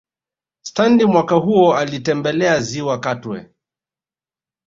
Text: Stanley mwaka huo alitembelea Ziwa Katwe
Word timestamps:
Stanley 0.61 1.05
mwaka 1.05 1.35
huo 1.35 1.75
alitembelea 1.75 2.59
Ziwa 2.59 2.99
Katwe 2.99 3.49